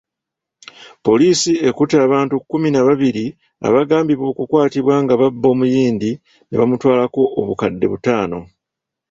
Poliisi 1.05 1.51
ekutte 1.67 1.95
abantu 2.05 2.35
kkumi 2.41 2.69
na 2.71 2.81
babiri 2.87 3.25
abagambibwa 3.67 4.25
okukwatibwa 4.33 4.95
nga 5.03 5.13
babba 5.21 5.47
omuyindi 5.53 6.11
ne 6.47 6.55
bamutwalako 6.59 7.21
obukadde 7.39 7.85
butaano. 7.91 8.39